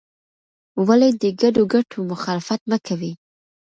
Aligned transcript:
ولې 0.87 1.09
د 1.21 1.23
ګډو 1.41 1.63
ګټو 1.73 1.99
مخالفت 2.11 2.61
مه 2.69 2.77
کوې؟ 2.87 3.11